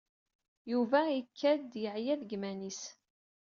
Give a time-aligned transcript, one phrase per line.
[0.71, 2.81] Yuba ikad-d yeɛya deg iman-is.